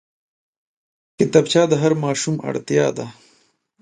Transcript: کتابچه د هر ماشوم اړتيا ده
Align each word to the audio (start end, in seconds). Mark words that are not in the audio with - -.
کتابچه 1.17 1.61
د 1.71 1.73
هر 1.81 1.93
ماشوم 2.03 2.35
اړتيا 2.49 2.87
ده 2.97 3.05